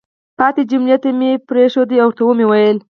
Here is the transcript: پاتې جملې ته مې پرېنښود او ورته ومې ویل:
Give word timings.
پاتې 0.37 0.61
جملې 0.71 0.97
ته 1.03 1.09
مې 1.19 1.31
پرېنښود 1.47 1.89
او 2.03 2.09
ورته 2.09 2.21
ومې 2.25 2.45
ویل: 2.47 2.77